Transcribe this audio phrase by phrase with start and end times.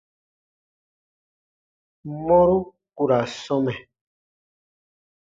[2.25, 2.57] Mɔru
[2.95, 3.73] ku ra sɔmɛ.